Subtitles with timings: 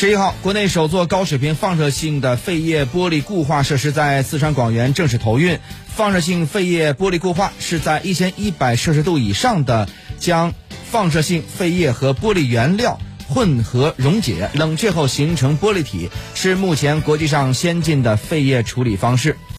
[0.00, 5.58] 十一号国内首座高水平放射性的废液玻璃固化设施在四川广元正式投运。
[5.88, 10.54] 放射性废液玻璃固化是在一千一百摄氏度以上的将
[10.90, 19.36] 放射性废液和玻璃原料混合溶解冷却后形成玻璃体是目前国际上先进的废液处理方式。